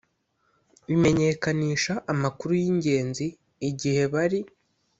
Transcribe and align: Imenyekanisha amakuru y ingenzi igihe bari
Imenyekanisha 0.93 1.93
amakuru 2.13 2.51
y 2.61 2.65
ingenzi 2.71 3.25
igihe 3.69 4.03
bari 4.13 4.39